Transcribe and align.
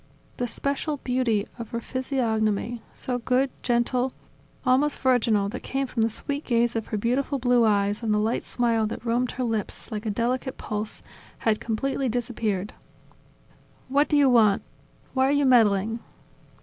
The 0.37 0.47
special 0.47 0.97
beauty 0.97 1.47
of 1.59 1.69
her 1.69 1.79
physiognomy, 1.79 2.81
so 2.91 3.21
gentle, 3.61 4.09
good, 4.09 4.15
almost 4.65 4.97
virginal, 4.97 5.47
that 5.49 5.61
came 5.61 5.85
from 5.85 6.01
the 6.01 6.09
sweet 6.09 6.43
gaze 6.43 6.75
of 6.75 6.87
her 6.87 6.97
beautiful 6.97 7.37
blue 7.37 7.65
eyes 7.65 8.01
and 8.01 8.11
the 8.11 8.17
light 8.17 8.41
smile 8.41 8.87
that 8.87 9.05
roamed 9.05 9.33
her 9.33 9.43
lips, 9.43 9.91
like 9.91 10.07
a 10.07 10.09
delicate 10.09 10.57
pulse, 10.57 11.03
had 11.37 11.59
completely 11.59 12.09
disappeared. 12.09 12.73
"What 13.89 14.09
do 14.09 14.17
you 14.17 14.27
want? 14.27 14.63
Why 15.13 15.27
are 15.27 15.31
you 15.31 15.45
meddling?" 15.45 15.99